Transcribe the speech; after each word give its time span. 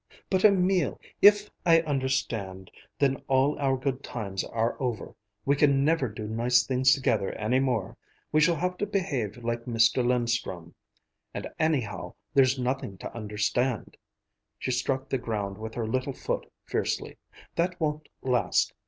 "But, 0.31 0.43
Emil, 0.43 0.99
if 1.21 1.51
I 1.63 1.81
understand, 1.81 2.71
then 2.97 3.17
all 3.27 3.55
our 3.59 3.77
good 3.77 4.01
times 4.03 4.43
are 4.43 4.75
over, 4.81 5.13
we 5.45 5.55
can 5.55 5.85
never 5.85 6.07
do 6.07 6.25
nice 6.27 6.65
things 6.65 6.95
together 6.95 7.31
any 7.33 7.59
more. 7.59 7.95
We 8.31 8.41
shall 8.41 8.55
have 8.55 8.77
to 8.79 8.87
behave 8.87 9.37
like 9.43 9.65
Mr. 9.65 10.03
Linstrum. 10.03 10.73
And, 11.35 11.47
anyhow, 11.59 12.15
there's 12.33 12.57
nothing 12.57 12.97
to 12.97 13.15
understand!" 13.15 13.95
She 14.57 14.71
struck 14.71 15.07
the 15.07 15.19
ground 15.19 15.59
with 15.59 15.75
her 15.75 15.85
little 15.85 16.13
foot 16.13 16.51
fiercely. 16.65 17.17
"That 17.55 17.79
won't 17.79 18.09
last. 18.23 18.73